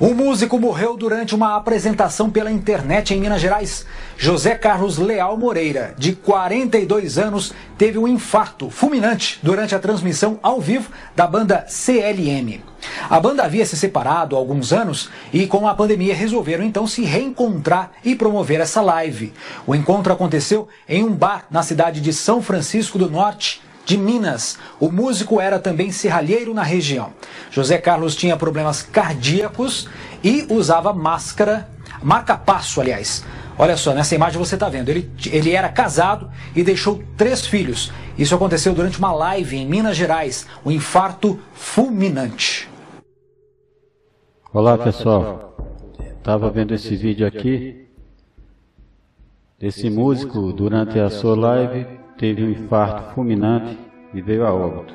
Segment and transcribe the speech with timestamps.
[0.00, 3.84] Um músico morreu durante uma apresentação pela internet em Minas Gerais.
[4.16, 10.60] José Carlos Leal Moreira, de 42 anos, teve um infarto fulminante durante a transmissão ao
[10.60, 12.62] vivo da banda CLM.
[13.10, 17.02] A banda havia se separado há alguns anos e, com a pandemia, resolveram então se
[17.02, 19.32] reencontrar e promover essa live.
[19.66, 24.58] O encontro aconteceu em um bar na cidade de São Francisco do Norte, de Minas.
[24.78, 27.10] O músico era também serralheiro na região.
[27.50, 29.88] José Carlos tinha problemas cardíacos
[30.22, 31.66] e usava máscara,
[32.02, 33.24] marca-passo, aliás.
[33.56, 37.90] Olha só, nessa imagem você está vendo, ele, ele era casado e deixou três filhos.
[38.18, 42.68] Isso aconteceu durante uma live em Minas Gerais, um infarto fulminante.
[44.52, 45.56] Olá pessoal,
[46.18, 47.87] estava vendo esse vídeo aqui
[49.58, 51.84] desse músico durante a sua live
[52.16, 53.76] teve um infarto fulminante
[54.14, 54.94] e veio a óbito.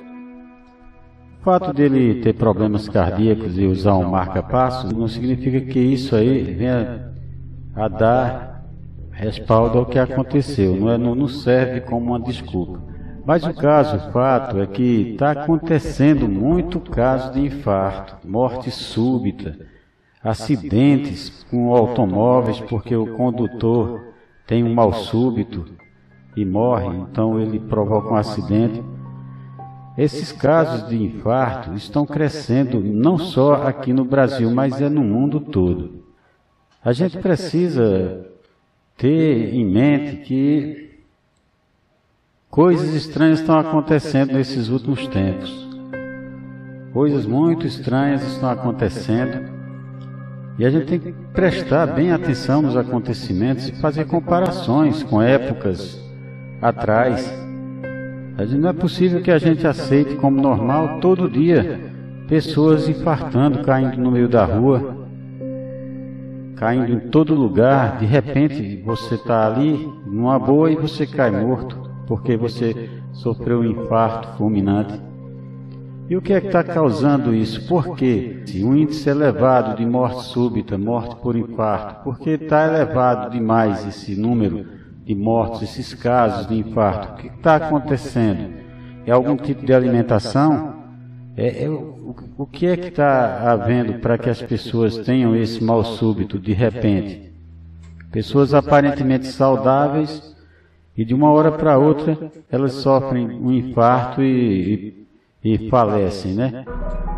[1.39, 6.41] O fato dele ter problemas cardíacos e usar um marca-passo não significa que isso aí
[6.53, 7.11] venha
[7.75, 8.65] a dar
[9.11, 12.81] respaldo ao que aconteceu, não, é, não serve como uma desculpa.
[13.25, 19.57] Mas o caso, o fato, é que está acontecendo muito caso de infarto, morte súbita,
[20.23, 24.12] acidentes com automóveis porque o condutor
[24.45, 25.65] tem um mal súbito,
[26.35, 28.83] e morre, então ele provoca um acidente.
[29.97, 35.39] Esses casos de infarto estão crescendo não só aqui no Brasil, mas é no mundo
[35.39, 36.03] todo.
[36.83, 38.25] A gente precisa
[38.97, 40.99] ter em mente que
[42.49, 45.69] coisas estranhas estão acontecendo nesses últimos tempos.
[46.91, 49.52] Coisas muito estranhas estão acontecendo.
[50.57, 55.99] E a gente tem que prestar bem atenção nos acontecimentos e fazer comparações com épocas
[56.61, 57.31] atrás.
[58.57, 61.91] Não é possível que a gente aceite como normal todo dia
[62.27, 64.95] pessoas infartando, caindo no meio da rua,
[66.55, 67.97] caindo em todo lugar.
[67.97, 73.65] De repente você está ali numa boa e você cai morto porque você sofreu um
[73.65, 74.99] infarto fulminante.
[76.09, 77.65] E o que é que está causando isso?
[77.67, 78.43] Por quê?
[78.45, 84.15] Se um índice elevado de morte súbita, morte por infarto, porque está elevado demais esse
[84.15, 84.65] número
[85.05, 88.53] de mortes, esses casos de infarto, o que está acontecendo?
[89.05, 90.83] É algum tipo de alimentação?
[91.35, 95.63] É, é o, o que é que está havendo para que as pessoas tenham esse
[95.63, 97.31] mal súbito de repente?
[98.11, 100.35] Pessoas aparentemente saudáveis
[100.95, 104.27] e de uma hora para outra elas sofrem um infarto e,
[104.73, 105.02] e,
[105.43, 106.65] e falecem, né?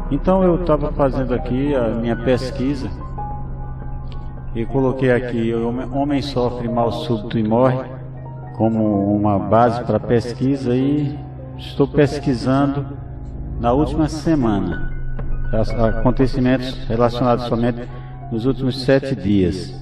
[0.09, 2.89] Então eu estava fazendo aqui a minha pesquisa
[4.55, 7.79] e coloquei aqui: Homem sofre mal súbito e morre,
[8.55, 11.17] como uma base para pesquisa, e
[11.57, 12.85] estou pesquisando
[13.59, 14.93] na última semana
[15.99, 17.87] acontecimentos relacionados somente
[18.31, 19.73] nos últimos sete dias.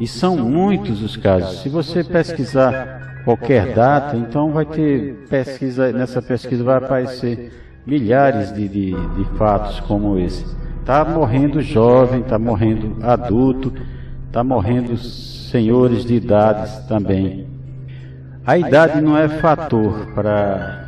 [0.00, 1.62] E são muitos os casos.
[1.62, 7.52] Se você pesquisar qualquer data, então vai ter pesquisa, nessa pesquisa vai aparecer
[7.86, 10.44] milhares de, de, de fatos como esse.
[10.80, 13.72] Está morrendo jovem, está morrendo adulto,
[14.26, 17.46] está morrendo senhores de idades também.
[18.46, 20.84] A idade não é fator para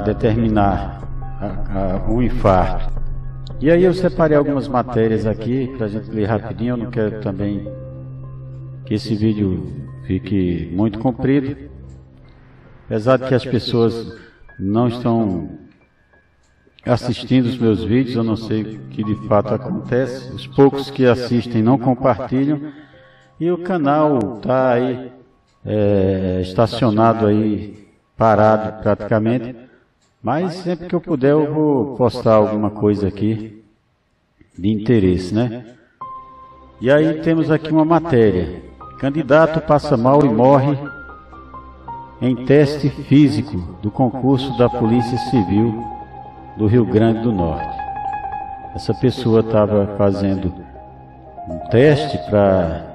[0.00, 0.98] determinar
[2.08, 2.98] o um infarto.
[3.60, 6.72] E aí eu separei algumas matérias aqui para a gente ler rapidinho.
[6.72, 7.70] Eu não quero também
[8.84, 9.72] que esse vídeo
[10.04, 11.56] fique muito comprido.
[12.86, 14.16] Apesar de que as pessoas
[14.58, 15.50] não estão
[16.84, 20.32] assistindo os meus vídeos, eu não sei o que de fato acontece.
[20.32, 22.72] Os poucos que assistem não compartilham.
[23.38, 25.12] E o canal está aí
[25.64, 27.86] é, estacionado aí,
[28.16, 29.54] parado praticamente.
[30.20, 33.62] Mas sempre que eu puder eu vou postar alguma coisa aqui
[34.58, 35.64] de interesse, né?
[36.80, 38.62] E aí temos aqui uma matéria.
[38.98, 40.76] Candidato passa mal e morre
[42.20, 45.84] em teste físico do concurso da Polícia Civil
[46.56, 47.78] do Rio Grande do Norte.
[48.74, 50.52] Essa pessoa estava fazendo
[51.48, 52.86] um teste para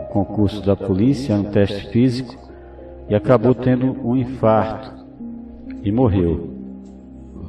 [0.00, 2.34] o concurso da polícia, um teste físico,
[3.08, 4.90] e acabou tendo um infarto
[5.82, 6.50] e morreu.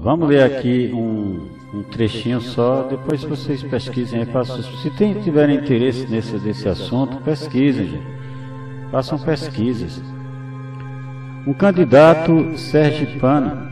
[0.01, 4.27] Vamos ler aqui um, um trechinho só, depois vocês pesquisem aí,
[4.81, 8.07] se tem, tiverem interesse nesse, assunto, pesquisem, gente.
[8.91, 10.01] façam pesquisas.
[11.47, 13.69] Um candidato sergipano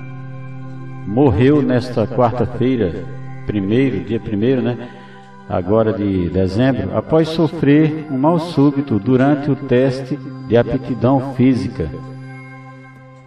[1.06, 3.04] morreu nesta quarta-feira,
[3.45, 4.88] primeiro, dia primeiro, né?
[5.50, 10.18] Agora de dezembro, após sofrer um mal súbito durante o teste
[10.48, 11.89] de aptidão física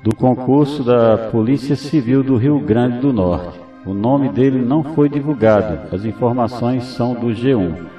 [0.03, 3.61] do concurso da Polícia Civil do Rio Grande do Norte.
[3.85, 5.95] O nome dele não foi divulgado.
[5.95, 7.98] As informações são do G1.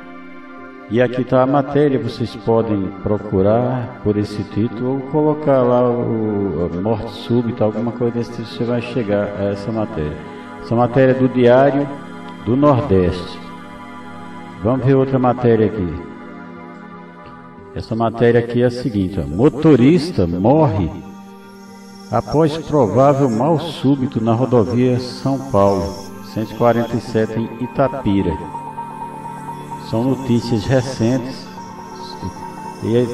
[0.91, 6.67] E aqui está a matéria, vocês podem procurar por esse título ou colocar lá o,
[6.81, 10.17] morte súbita, alguma coisa desse tipo, você vai chegar a essa matéria.
[10.63, 11.87] Essa matéria é do Diário
[12.43, 13.37] do Nordeste.
[14.63, 15.93] Vamos ver outra matéria aqui.
[17.75, 19.27] Essa matéria aqui é a seguinte: ó.
[19.27, 20.89] motorista morre
[22.11, 25.83] após provável mal súbito na rodovia São Paulo,
[26.33, 28.58] 147 em Itapira.
[29.89, 31.47] São notícias recentes
[32.83, 33.05] e é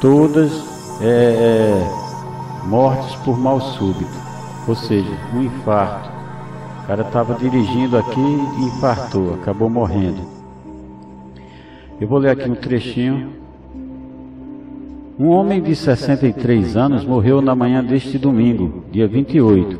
[0.00, 0.52] todas
[1.00, 4.18] é, é, mortes por mal súbito,
[4.66, 6.10] ou seja, um infarto.
[6.82, 10.22] O cara estava dirigindo aqui e infartou, acabou morrendo.
[12.00, 13.44] Eu vou ler aqui um trechinho
[15.16, 19.78] um homem de 63 anos morreu na manhã deste domingo, dia 28,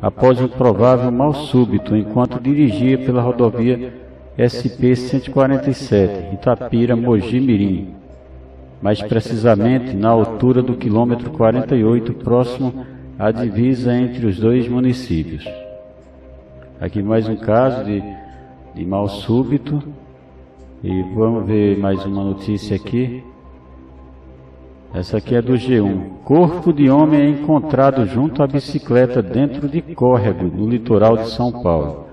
[0.00, 3.92] após um provável mal súbito enquanto dirigia pela rodovia
[4.38, 7.94] SP-147, Itapira, Mogi Mirim.
[8.80, 12.86] Mais precisamente na altura do quilômetro 48, próximo
[13.18, 15.44] à divisa entre os dois municípios.
[16.80, 18.02] Aqui mais um caso de,
[18.74, 19.82] de mal súbito.
[20.82, 23.22] E vamos ver mais uma notícia aqui.
[24.92, 26.22] Essa aqui é do G1.
[26.24, 31.52] Corpo de homem é encontrado junto à bicicleta dentro de córrego no litoral de São
[31.62, 32.11] Paulo.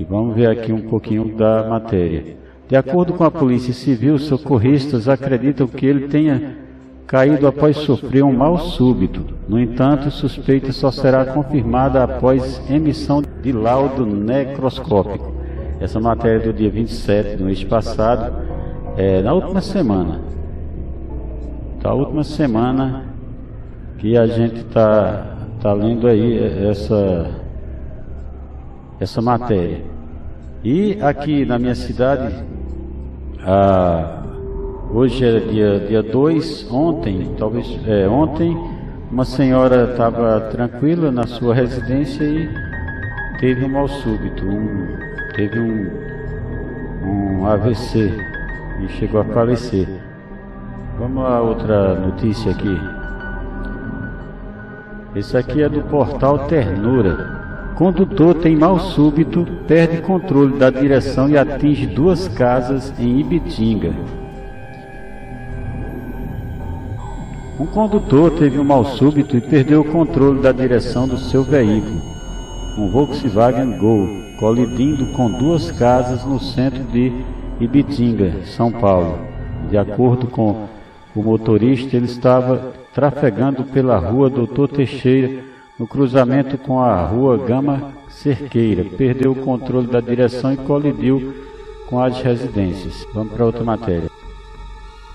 [0.00, 2.34] E vamos ver aqui um pouquinho da matéria.
[2.66, 6.56] De acordo com a Polícia Civil, socorristas acreditam que ele tenha
[7.06, 9.22] caído após sofrer um mal súbito.
[9.46, 15.34] No entanto, suspeita só será confirmada após emissão de laudo necroscópico.
[15.78, 18.32] Essa matéria do dia 27 do mês passado,
[18.96, 20.22] é, na última semana
[21.82, 23.04] da última semana
[23.98, 27.30] que a gente está tá lendo aí essa,
[28.98, 29.89] essa matéria.
[30.62, 32.34] E aqui na minha cidade,
[33.42, 34.22] a,
[34.92, 35.40] hoje é
[35.88, 38.54] dia 2, dia ontem, talvez é, ontem,
[39.10, 42.46] uma senhora estava tranquila na sua residência e
[43.40, 44.98] teve um mal súbito, um,
[45.34, 45.90] teve um,
[47.06, 48.12] um AVC
[48.84, 49.88] e chegou a falecer.
[50.98, 52.78] Vamos a outra notícia aqui.
[55.16, 57.39] Esse aqui é do portal Ternura.
[57.76, 63.92] Condutor tem mal súbito, perde controle da direção e atinge duas casas em Ibitinga.
[67.58, 72.00] Um condutor teve um mal súbito e perdeu o controle da direção do seu veículo,
[72.78, 74.08] um Volkswagen Gol,
[74.38, 77.12] colidindo com duas casas no centro de
[77.60, 79.18] Ibitinga, São Paulo.
[79.68, 80.68] De acordo com
[81.14, 85.44] o motorista ele estava trafegando pela rua Doutor Teixeira,
[85.80, 88.84] no cruzamento com a rua Gama Cerqueira.
[88.84, 91.32] Perdeu o controle da direção e colidiu
[91.88, 93.06] com as residências.
[93.14, 94.10] Vamos para outra matéria.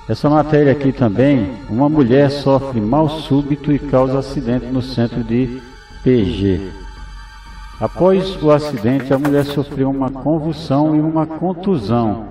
[0.10, 5.62] Essa matéria aqui também, uma mulher sofre mal súbito e causa acidente no centro de
[6.04, 6.72] PG.
[7.80, 12.26] Após o acidente, a mulher sofreu uma convulsão e uma contusão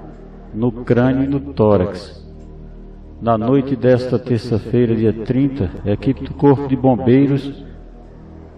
[0.52, 2.20] no crânio e no tórax.
[3.22, 7.62] Na noite desta terça-feira, dia 30, a equipe do Corpo de Bombeiros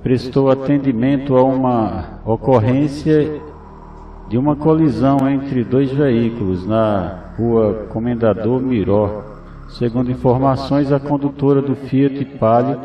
[0.06, 3.40] prestou atendimento a uma ocorrência
[4.28, 9.24] de uma colisão entre dois veículos na rua Comendador Miró.
[9.68, 12.78] Segundo informações, a condutora do Fiat Palio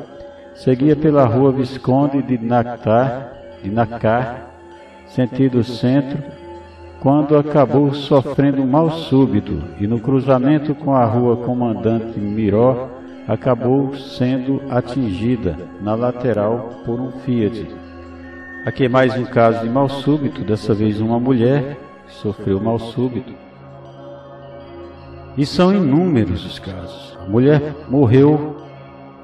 [0.55, 4.47] seguia pela rua Visconde de Nacar, de Nacar
[5.05, 6.23] sentido centro,
[7.01, 12.89] quando acabou sofrendo um mal súbito e no cruzamento com a rua Comandante Miró
[13.27, 17.67] acabou sendo atingida na lateral por um Fiat.
[18.65, 23.33] Aqui é mais um caso de mal súbito, dessa vez uma mulher sofreu mal súbito.
[25.37, 27.17] E são inúmeros os casos.
[27.19, 28.57] A mulher morreu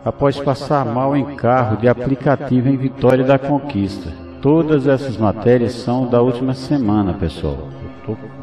[0.05, 4.11] após passar mal em carro de aplicativo em Vitória da Conquista.
[4.41, 7.67] Todas essas matérias são da última semana, pessoal.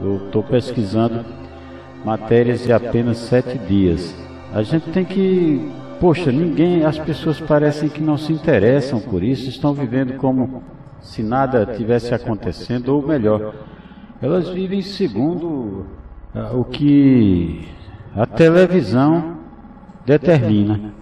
[0.02, 1.25] Eu estou pesquisando
[2.04, 4.14] matérias de apenas sete dias.
[4.54, 5.68] A gente tem que.
[6.00, 6.84] Poxa, ninguém.
[6.84, 10.62] As pessoas parecem que não se interessam por isso, estão vivendo como
[11.00, 13.52] se nada tivesse acontecendo, ou melhor,
[14.23, 15.87] elas vivem segundo
[16.34, 17.66] uh, o que
[18.14, 19.38] a televisão
[20.06, 20.92] determina.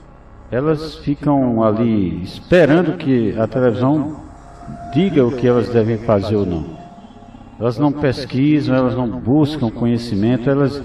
[0.50, 4.16] Elas ficam ali esperando que a televisão
[4.94, 6.64] diga o que elas devem fazer ou não.
[7.60, 10.82] Elas não pesquisam, elas não buscam conhecimento, elas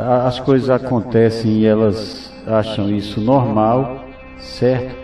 [0.00, 4.04] as coisas acontecem e elas acham isso normal,
[4.38, 4.96] certo?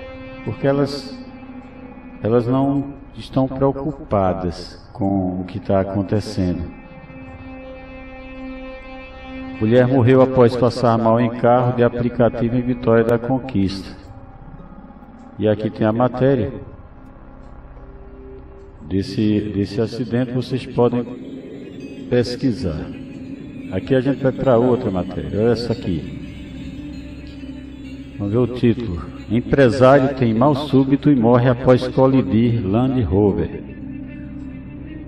[0.45, 1.17] Porque elas
[2.23, 6.63] elas não estão preocupadas com o que está acontecendo.
[9.61, 13.89] Mulher morreu após passar mal em carro de aplicativo em Vitória da Conquista.
[15.39, 16.53] E aqui tem a matéria
[18.83, 21.05] desse, desse acidente, vocês podem
[22.11, 23.06] pesquisar.
[23.73, 26.27] Aqui a gente vai para outra matéria, olha essa aqui.
[28.19, 29.03] Vamos ver o título.
[29.31, 33.63] Empresário tem mal súbito e morre após colidir Land Rover.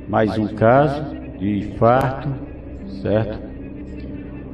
[0.09, 1.05] Mais um caso
[1.38, 2.29] de infarto,
[3.00, 3.38] certo?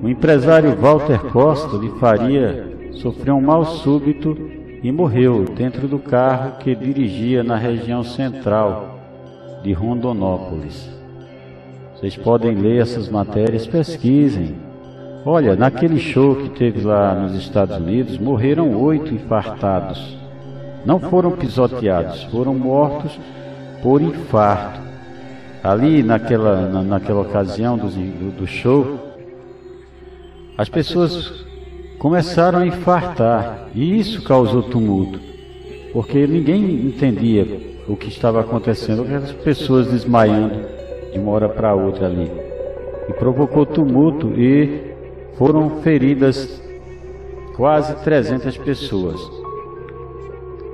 [0.03, 4.37] O empresário Walter Costa de Faria sofreu um mal súbito
[4.83, 9.01] e morreu dentro do carro que dirigia na região central
[9.63, 10.91] de Rondonópolis.
[12.05, 14.57] Vocês podem ler essas matérias, pesquisem.
[15.25, 20.15] Olha, naquele show que teve lá nos Estados Unidos, morreram oito infartados.
[20.85, 23.19] Não foram pisoteados, foram mortos
[23.83, 24.81] por infarto.
[25.63, 27.89] Ali naquela, na, naquela ocasião do,
[28.33, 28.99] do, show,
[30.59, 31.47] as pessoas
[31.99, 35.19] começaram a infartar e isso causou tumulto,
[35.91, 40.74] porque ninguém entendia o que estava acontecendo, aquelas pessoas desmaiando
[41.15, 42.31] de uma hora para outra ali.
[43.09, 44.93] E provocou tumulto e
[45.39, 46.63] foram feridas
[47.57, 49.21] quase 300 pessoas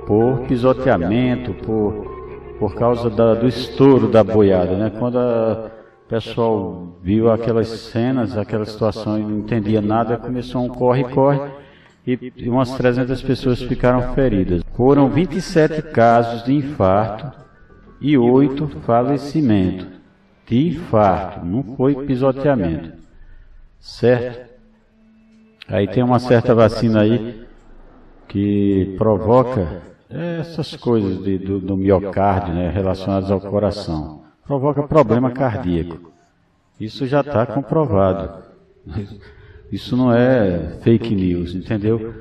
[0.05, 4.91] por pisoteamento, por, por causa da, do estouro da boiada, né?
[4.97, 5.71] Quando a,
[6.11, 11.39] pessoal viu aquelas cenas, aquela situação e não entendia nada, começou um corre-corre
[12.05, 14.61] e umas 300 pessoas ficaram feridas.
[14.75, 17.31] Foram 27 casos de infarto
[18.01, 20.00] e 8 falecimentos.
[20.51, 22.91] Infarto, não foi pisoteamento.
[23.79, 24.51] Certo?
[25.67, 27.45] Aí tem uma certa vacina aí
[28.27, 36.11] que provoca essas coisas de, do, do miocárdio né, relacionadas ao coração provoca problema cardíaco.
[36.77, 38.43] Isso já está comprovado.
[39.71, 42.13] Isso não é fake news, entendeu?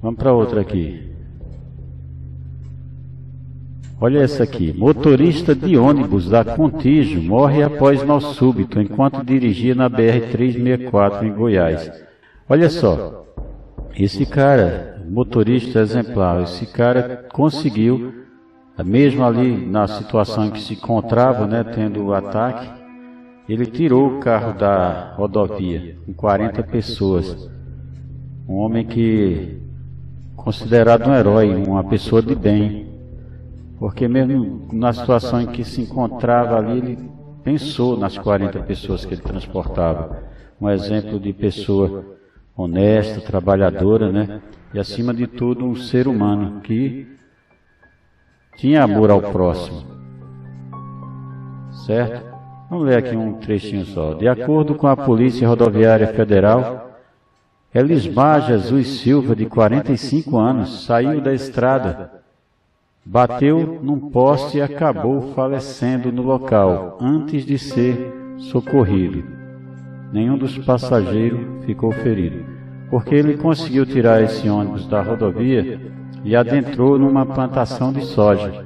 [0.00, 1.11] Vamos para outra aqui.
[4.02, 4.72] Olha essa aqui.
[4.76, 11.88] Motorista de ônibus da Contígio morre após mal súbito enquanto dirigia na BR-364 em Goiás.
[12.48, 13.24] Olha só.
[13.96, 18.12] Esse cara, motorista exemplar, esse cara conseguiu
[18.84, 22.68] mesmo ali na situação em que se encontrava, né, tendo o ataque,
[23.48, 27.48] ele tirou o carro da rodovia com 40 pessoas.
[28.48, 29.60] Um homem que
[30.34, 32.91] considerado um herói, uma pessoa de bem,
[33.82, 37.10] porque mesmo na situação em que se encontrava ali, ele
[37.42, 40.22] pensou nas 40 pessoas que ele transportava.
[40.60, 42.04] Um exemplo de pessoa
[42.56, 44.40] honesta, trabalhadora, né?
[44.72, 47.08] E acima de tudo, um ser humano que
[48.56, 49.82] tinha amor ao próximo.
[51.84, 52.24] Certo?
[52.70, 54.14] Vamos ler aqui um trechinho só.
[54.14, 57.00] De acordo com a Polícia Rodoviária Federal,
[57.74, 62.21] Elismar Jesus Silva, de 45 anos, saiu da estrada,
[63.04, 69.24] bateu num poste e acabou falecendo no local, antes de ser socorrido.
[70.12, 72.44] Nenhum dos passageiros ficou ferido,
[72.90, 75.80] porque ele conseguiu tirar esse ônibus da rodovia
[76.24, 78.64] e adentrou numa plantação de soja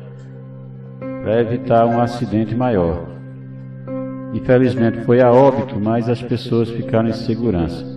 [1.22, 3.06] para evitar um acidente maior.
[4.34, 7.96] Infelizmente foi a óbito, mas as pessoas ficaram em segurança.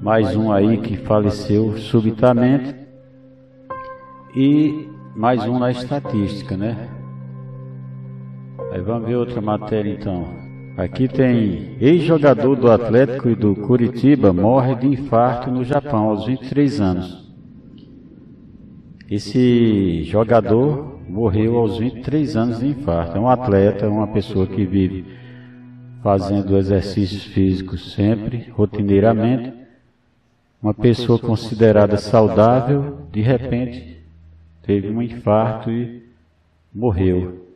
[0.00, 2.74] Mais um aí que faleceu subitamente
[4.34, 6.88] e mais um na estatística, né?
[8.72, 10.24] Aí vamos ver outra matéria então.
[10.76, 16.80] Aqui tem ex-jogador do Atlético e do Curitiba morre de infarto no Japão aos 23
[16.80, 17.30] anos.
[19.10, 23.16] Esse jogador morreu aos 23 anos de infarto.
[23.16, 25.04] É um atleta, uma pessoa que vive
[26.02, 29.52] fazendo exercícios físicos sempre, rotineiramente.
[30.62, 33.99] Uma pessoa considerada saudável, de repente
[34.62, 36.02] teve um infarto e
[36.74, 37.46] morreu.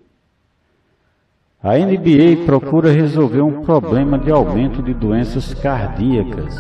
[1.63, 6.55] A NBA procura resolver um problema de aumento de doenças cardíacas.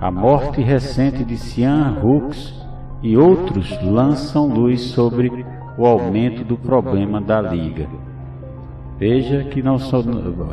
[0.00, 2.54] A morte recente de Cian Hooks
[3.02, 5.30] e outros lançam luz sobre
[5.76, 7.86] o aumento do problema da liga.
[8.98, 10.02] Veja que não só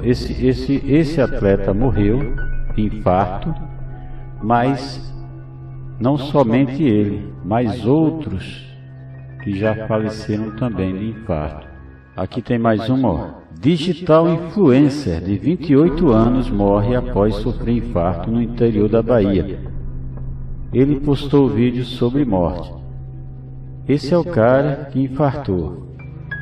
[0.04, 2.36] esse, esse, esse atleta morreu
[2.76, 3.54] de infarto,
[4.42, 5.14] mas
[6.00, 8.71] não somente ele, mas outros
[9.44, 11.68] que já faleceram também de infarto.
[12.16, 13.42] Aqui tem mais uma.
[13.60, 19.72] Digital influencer de 28 anos morre após sofrer infarto no interior da Bahia
[20.74, 22.74] ele postou vídeos sobre morte.
[23.88, 25.88] Esse é o cara que infartou.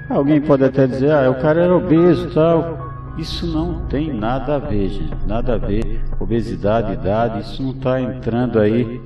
[0.07, 2.89] Alguém pode até dizer, ah, o cara era obeso tal.
[3.17, 5.27] Isso não tem nada a ver, gente.
[5.27, 6.01] Nada a ver.
[6.19, 9.01] Obesidade, idade, isso não está entrando aí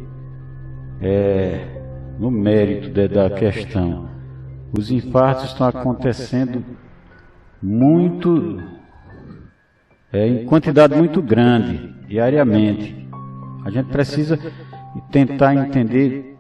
[1.02, 1.73] é,
[2.18, 4.10] no mérito de, da questão.
[4.72, 6.64] Os infartos estão acontecendo
[7.62, 8.62] muito,
[10.12, 13.08] é, em quantidade muito grande, diariamente.
[13.64, 14.38] A gente precisa
[15.12, 16.38] tentar entender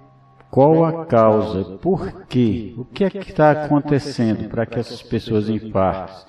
[0.50, 5.50] qual a causa, por quê, o que é que está acontecendo para que essas pessoas
[5.50, 6.26] infartem,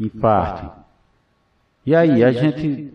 [0.00, 0.70] infartem.
[1.84, 2.92] E aí, a gente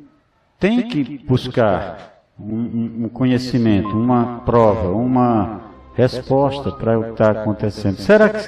[0.59, 5.66] tem que buscar um, um conhecimento, uma prova, uma
[5.97, 7.97] resposta para o que está acontecendo.
[7.97, 8.47] Será que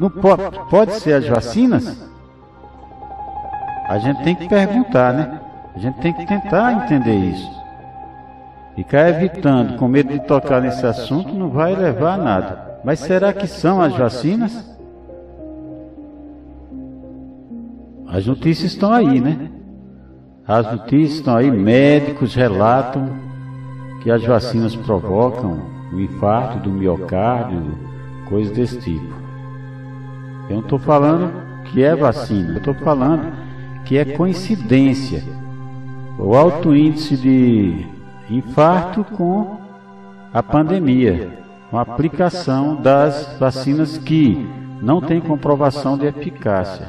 [0.00, 1.96] não pode, pode ser as vacinas?
[3.88, 5.40] A gente tem que perguntar, né?
[5.76, 7.62] A gente tem que tentar entender isso.
[8.74, 12.80] Ficar evitando, com medo de tocar nesse assunto, não vai levar a nada.
[12.84, 14.68] Mas será que são as vacinas?
[18.08, 19.50] As notícias estão aí, né?
[20.46, 23.08] As notícias estão aí, médicos relatam
[24.02, 27.78] que as vacinas provocam o infarto do miocárdio,
[28.28, 29.14] coisas desse tipo.
[30.48, 31.32] Eu não estou falando
[31.64, 33.32] que é vacina, eu estou falando
[33.84, 35.22] que é coincidência.
[36.18, 37.86] O alto índice de
[38.30, 39.58] infarto com
[40.32, 41.30] a pandemia,
[41.70, 44.46] com a aplicação das vacinas que
[44.80, 46.88] não tem comprovação de eficácia.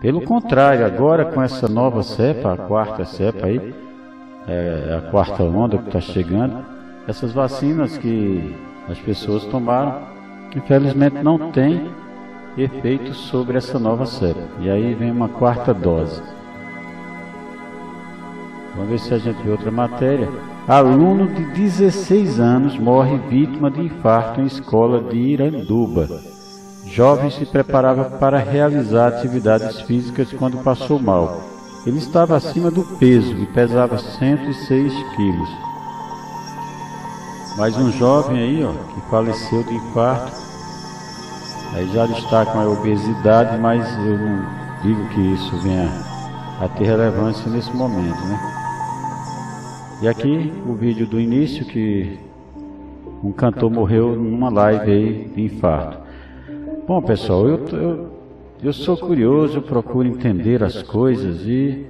[0.00, 3.74] Pelo contrário, agora com essa nova cepa, a quarta cepa aí,
[4.46, 6.73] é, a quarta onda que está chegando,
[7.06, 8.54] essas vacinas que
[8.88, 10.02] as pessoas tomaram,
[10.54, 11.88] infelizmente não tem
[12.56, 14.40] efeitos sobre essa nova cepa.
[14.60, 16.22] E aí vem uma quarta dose.
[18.74, 20.28] Vamos ver se a gente vê outra matéria.
[20.66, 26.08] Aluno de 16 anos morre vítima de infarto em escola de Iranduba.
[26.86, 31.40] Jovem se preparava para realizar atividades físicas quando passou mal.
[31.86, 35.73] Ele estava acima do peso e pesava 106 quilos.
[37.56, 40.32] Mais um jovem aí, ó, que faleceu de infarto.
[41.72, 44.44] Aí já destacam a obesidade, mas eu não
[44.82, 45.88] digo que isso venha
[46.60, 48.38] a ter relevância nesse momento, né?
[50.02, 52.18] E aqui o vídeo do início que
[53.22, 55.98] um cantor morreu numa live aí de infarto.
[56.88, 58.10] Bom pessoal, eu, eu,
[58.62, 61.86] eu sou curioso, eu procuro entender as coisas e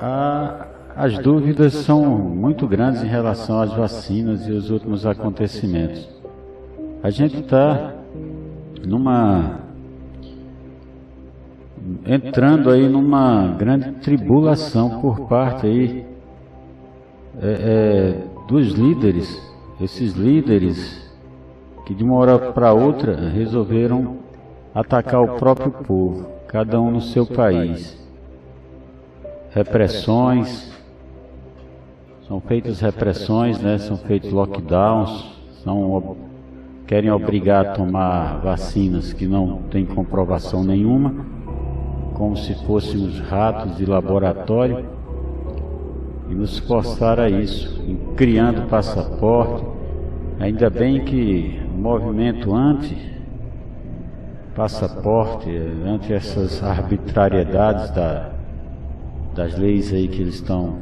[0.00, 0.63] a,
[0.96, 6.08] as dúvidas são muito grandes em relação às vacinas e os últimos acontecimentos.
[7.02, 7.94] A gente está
[8.86, 9.60] numa
[12.06, 16.06] entrando aí numa grande tribulação por parte aí
[17.42, 19.42] é, é, dos líderes,
[19.80, 21.04] esses líderes
[21.84, 24.16] que de uma hora para outra resolveram
[24.74, 28.02] atacar o próprio povo, cada um no seu país.
[29.50, 30.73] Repressões,
[32.26, 33.78] são feitas repressões, né?
[33.78, 35.24] São feitos lockdowns,
[35.62, 36.16] são
[36.86, 41.32] querem obrigar a tomar vacinas que não têm comprovação nenhuma
[42.14, 44.86] como se fôssemos ratos de laboratório
[46.30, 47.82] e nos forçar a isso,
[48.16, 49.64] criando passaporte.
[50.38, 53.12] Ainda bem que o movimento anti
[54.54, 55.50] passaporte,
[55.84, 58.30] ante essas arbitrariedades da,
[59.34, 60.78] das leis aí que eles estão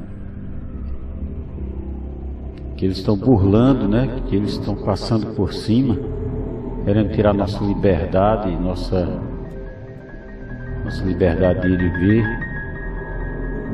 [2.83, 4.09] que eles estão burlando, né?
[4.27, 5.97] Que eles estão passando por cima,
[6.85, 9.09] querendo tirar nossa liberdade, nossa
[10.83, 12.25] nossa liberdade de ir e vir,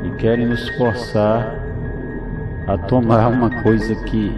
[0.05, 1.59] e querem nos forçar
[2.67, 4.31] a tomar uma coisa que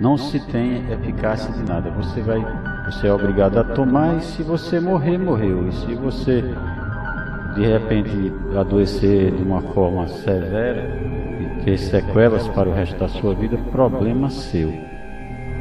[0.00, 1.90] não se tem eficácia de nada.
[1.90, 2.46] Você vai,
[2.84, 5.66] você é obrigado a tomar e se você morrer, morreu.
[5.66, 6.44] E se você
[7.56, 11.23] de repente adoecer de uma forma severa
[11.64, 14.72] ter sequelas para o resto da sua vida, problema seu.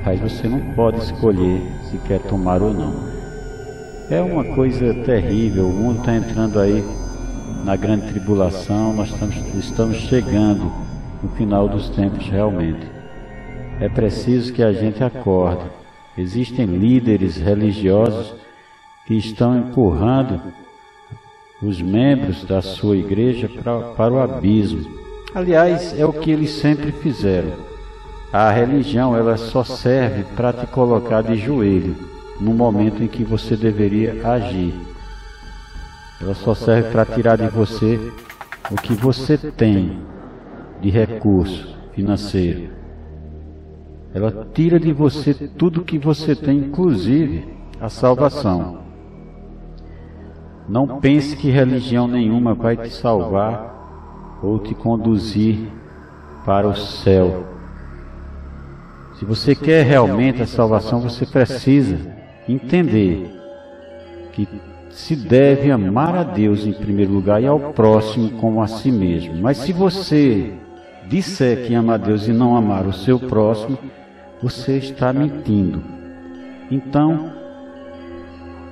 [0.05, 2.93] Mas você não pode escolher se quer tomar ou não.
[4.09, 6.83] É uma coisa terrível, o mundo está entrando aí
[7.63, 10.71] na grande tribulação, nós estamos, estamos chegando
[11.21, 12.85] no final dos tempos realmente.
[13.79, 15.63] É preciso que a gente acorde.
[16.17, 18.35] Existem líderes religiosos
[19.07, 20.41] que estão empurrando
[21.61, 25.02] os membros da sua igreja pra, para o abismo.
[25.35, 27.53] Aliás, é o que eles sempre fizeram.
[28.31, 31.95] A religião ela só serve para te colocar de joelho
[32.39, 34.73] no momento em que você deveria agir.
[36.21, 37.99] Ela só serve para tirar de você
[38.71, 39.99] o que você tem
[40.79, 42.69] de recurso financeiro.
[44.13, 47.47] Ela tira de você tudo que você tem, inclusive
[47.81, 48.83] a salvação.
[50.69, 53.72] Não pense que religião nenhuma vai te salvar
[54.43, 55.69] ou te conduzir
[56.45, 57.45] para o céu.
[59.17, 61.97] Se você quer realmente a salvação, você precisa
[62.47, 63.31] entender
[64.33, 64.47] que
[64.89, 69.35] se deve amar a Deus em primeiro lugar e ao próximo como a si mesmo.
[69.35, 70.53] Mas se você
[71.07, 73.77] disser que ama a Deus e não amar o seu próximo,
[74.41, 75.81] você está mentindo.
[76.69, 77.31] Então,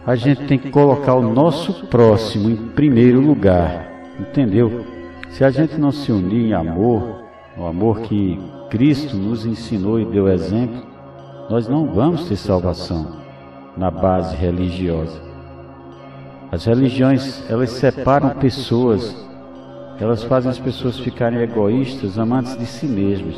[0.06, 5.01] a gente tem que colocar o nosso próximo em primeiro lugar, entendeu?
[5.32, 7.24] Se a gente não se unir em amor,
[7.58, 8.38] o amor que
[8.70, 10.86] Cristo nos ensinou e deu exemplo,
[11.50, 13.22] nós não vamos ter salvação
[13.78, 15.22] na base religiosa.
[16.52, 19.16] As religiões, elas separam pessoas,
[20.00, 23.36] elas fazem as pessoas ficarem egoístas, amantes de si mesmas.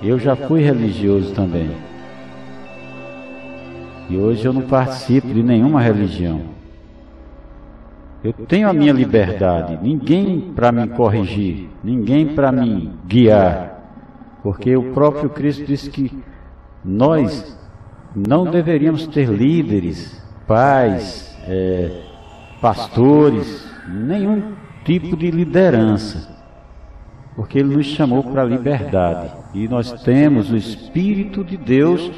[0.00, 1.70] Eu já fui religioso também.
[4.08, 6.51] E hoje eu não participo de nenhuma religião.
[8.24, 13.80] Eu tenho a minha liberdade, ninguém para me corrigir, ninguém para me guiar.
[14.44, 16.22] Porque o próprio Cristo disse que
[16.84, 17.58] nós
[18.14, 21.90] não deveríamos ter líderes, pais, é,
[22.60, 24.52] pastores, nenhum
[24.84, 26.32] tipo de liderança,
[27.34, 29.32] porque Ele nos chamou para a liberdade.
[29.52, 32.08] E nós temos o Espírito de Deus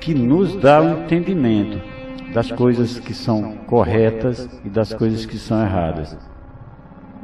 [0.00, 1.91] que nos dá o entendimento
[2.32, 6.16] das coisas que são corretas e das coisas que são erradas.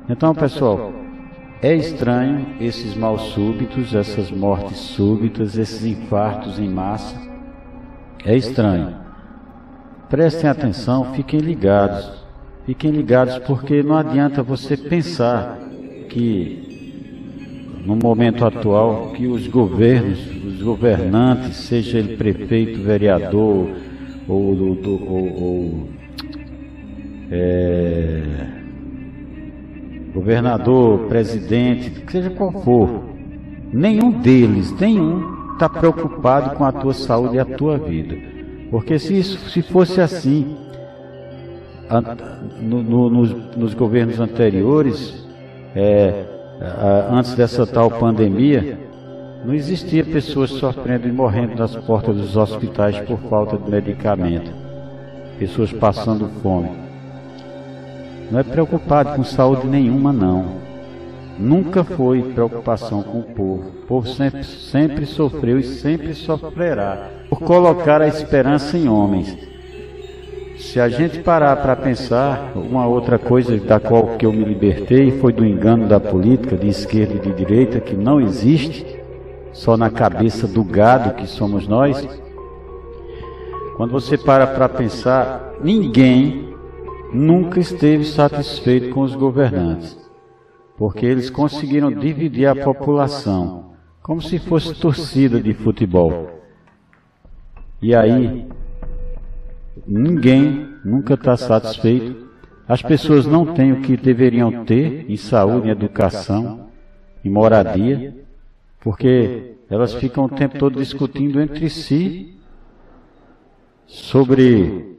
[0.08, 0.92] Então, pessoal,
[1.60, 7.16] é estranho esses mal súbitos, essas mortes súbitas, esses infartos em massa.
[8.24, 8.96] É estranho.
[10.08, 12.24] Prestem atenção, fiquem ligados.
[12.64, 15.58] Fiquem ligados porque não adianta você pensar
[16.08, 16.68] que
[17.84, 23.68] no momento atual que os governos, os governantes, seja ele prefeito, vereador
[24.28, 25.88] ou, ou, ou, ou
[27.30, 28.22] é,
[30.12, 33.04] governador, presidente, seja qual for,
[33.72, 38.16] nenhum deles, nenhum está preocupado com a tua saúde e a tua vida.
[38.70, 40.56] Porque se, isso, se fosse assim,
[42.60, 45.26] no, no, nos, nos, governos anteriores,
[45.74, 46.24] é,
[47.10, 48.78] antes dessa tal pandemia,
[49.44, 54.50] não existia pessoas sofrendo e morrendo nas portas dos hospitais por falta de medicamento,
[55.38, 56.70] pessoas passando fome.
[58.30, 60.68] Não é preocupado com saúde nenhuma, não
[61.38, 63.68] nunca foi preocupação com o povo.
[63.68, 69.36] O povo sempre, sempre sofreu e sempre sofrerá por colocar a esperança em homens.
[70.58, 75.12] Se a gente parar para pensar, uma outra coisa da qual que eu me libertei
[75.12, 78.97] foi do engano da política de esquerda e de direita que não existe,
[79.52, 82.06] só na cabeça do gado que somos nós.
[83.76, 86.54] Quando você para para pensar, ninguém
[87.12, 89.98] nunca esteve satisfeito com os governantes
[90.78, 96.30] porque eles conseguiram dividir a população, como se fosse torcida de futebol.
[97.82, 98.46] E aí,
[99.84, 102.28] ninguém nunca está satisfeito.
[102.66, 106.68] As pessoas não têm o que deveriam ter em saúde, em educação,
[107.24, 108.14] em moradia,
[108.80, 112.34] porque elas ficam o tempo todo discutindo entre si
[113.86, 114.98] sobre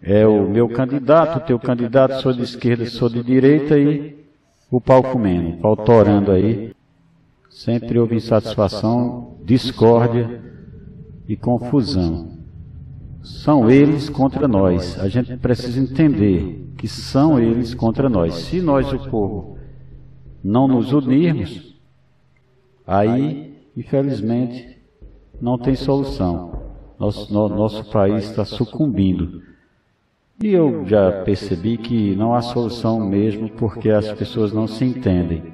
[0.00, 4.16] é o meu candidato, o teu candidato, sou de esquerda, sou de direita e
[4.70, 6.72] o pau comendo, o pau torando aí.
[7.50, 10.40] Sempre houve insatisfação, discórdia
[11.26, 12.38] e confusão.
[13.22, 14.98] São eles contra nós.
[15.00, 18.34] A gente precisa entender que são eles contra nós.
[18.34, 19.58] Se nós, o povo,
[20.44, 21.77] não nos unirmos,
[22.88, 24.78] aí, infelizmente,
[25.38, 26.72] não tem solução.
[26.98, 29.42] Nosso, no, nosso país está sucumbindo.
[30.42, 35.52] E eu já percebi que não há solução mesmo porque as pessoas não se entendem.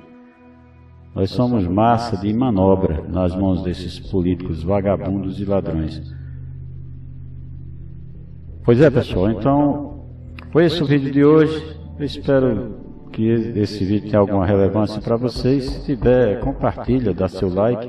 [1.14, 6.14] Nós somos massa de manobra nas mãos desses políticos vagabundos e ladrões.
[8.64, 10.06] Pois é, pessoal, então
[10.50, 11.76] foi esse o vídeo de hoje.
[11.98, 12.83] Eu espero
[13.14, 15.64] que esse vídeo tenha alguma relevância para vocês.
[15.64, 17.88] Se tiver, compartilha, dá seu like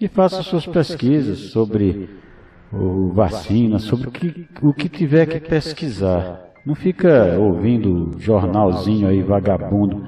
[0.00, 2.08] e faça suas pesquisas sobre
[2.72, 6.40] ou vacina, sobre o que, o que tiver que pesquisar.
[6.64, 10.06] Não fica ouvindo jornalzinho aí vagabundo,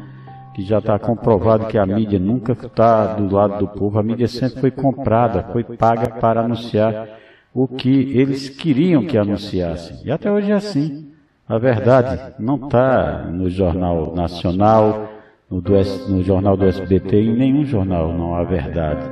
[0.55, 3.99] que já está comprovado que a mídia nunca está do lado do povo.
[3.99, 7.09] A mídia sempre foi comprada, foi paga para anunciar
[7.53, 9.99] o que eles queriam que anunciassem.
[10.05, 11.13] E até hoje é assim.
[11.49, 15.09] A verdade não está no Jornal Nacional,
[15.51, 15.73] no, do,
[16.09, 19.03] no Jornal do SBT, em nenhum jornal não há verdade.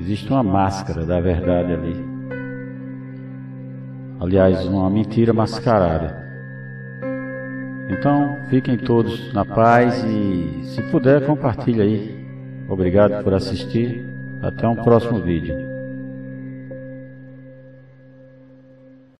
[0.00, 2.04] Existe uma máscara da verdade ali.
[4.20, 6.20] aliás, uma mentira mascarada.
[7.88, 12.26] Então, fiquem todos na paz e, se puder, compartilhe aí.
[12.68, 14.04] Obrigado por assistir.
[14.42, 15.71] Até um próximo vídeo.